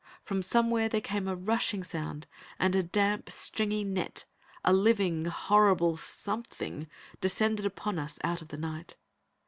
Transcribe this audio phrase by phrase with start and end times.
[0.23, 2.25] From somewhere there came a rushing sound,
[2.57, 4.25] and a damp, stringy net,
[4.65, 6.87] a living, horrible, something,
[7.19, 8.95] descended upon us out of the night.